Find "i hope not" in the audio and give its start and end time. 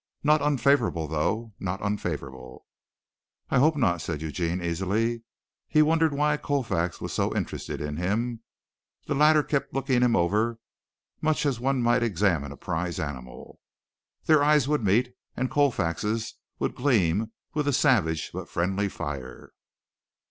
3.51-4.01